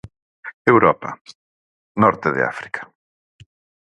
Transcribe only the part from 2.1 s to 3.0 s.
de África.